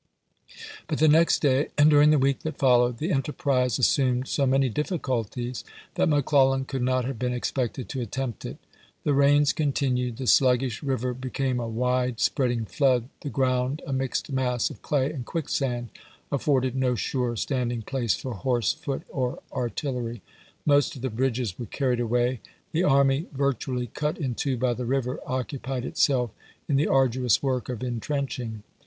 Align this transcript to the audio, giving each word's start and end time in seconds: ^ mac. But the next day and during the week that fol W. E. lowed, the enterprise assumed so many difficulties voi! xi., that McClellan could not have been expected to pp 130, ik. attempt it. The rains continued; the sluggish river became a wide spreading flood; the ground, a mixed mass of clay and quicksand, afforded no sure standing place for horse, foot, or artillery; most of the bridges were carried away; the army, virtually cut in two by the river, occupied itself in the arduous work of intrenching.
^ 0.49 0.53
mac. 0.55 0.87
But 0.87 0.97
the 0.97 1.07
next 1.07 1.43
day 1.43 1.67
and 1.77 1.87
during 1.91 2.09
the 2.09 2.17
week 2.17 2.39
that 2.39 2.57
fol 2.57 2.79
W. 2.79 2.83
E. 2.83 2.85
lowed, 2.87 2.97
the 2.97 3.11
enterprise 3.11 3.77
assumed 3.77 4.27
so 4.27 4.47
many 4.47 4.67
difficulties 4.67 5.61
voi! 5.61 5.69
xi., 5.69 5.73
that 5.93 6.09
McClellan 6.09 6.65
could 6.65 6.81
not 6.81 7.05
have 7.05 7.19
been 7.19 7.35
expected 7.35 7.87
to 7.89 7.99
pp 7.99 7.99
130, 7.99 8.01
ik. 8.01 8.07
attempt 8.07 8.45
it. 8.45 8.57
The 9.03 9.13
rains 9.13 9.53
continued; 9.53 10.17
the 10.17 10.25
sluggish 10.25 10.81
river 10.81 11.13
became 11.13 11.59
a 11.59 11.67
wide 11.69 12.19
spreading 12.19 12.65
flood; 12.65 13.09
the 13.21 13.29
ground, 13.29 13.83
a 13.85 13.93
mixed 13.93 14.31
mass 14.31 14.71
of 14.71 14.81
clay 14.81 15.11
and 15.11 15.23
quicksand, 15.23 15.89
afforded 16.31 16.75
no 16.75 16.95
sure 16.95 17.35
standing 17.35 17.83
place 17.83 18.15
for 18.15 18.33
horse, 18.33 18.73
foot, 18.73 19.03
or 19.07 19.37
artillery; 19.53 20.23
most 20.65 20.95
of 20.95 21.03
the 21.03 21.11
bridges 21.11 21.59
were 21.59 21.67
carried 21.67 21.99
away; 21.99 22.39
the 22.71 22.81
army, 22.83 23.27
virtually 23.31 23.85
cut 23.85 24.17
in 24.17 24.33
two 24.33 24.57
by 24.57 24.73
the 24.73 24.85
river, 24.85 25.19
occupied 25.27 25.85
itself 25.85 26.31
in 26.67 26.75
the 26.75 26.87
arduous 26.87 27.43
work 27.43 27.69
of 27.69 27.83
intrenching. 27.83 28.63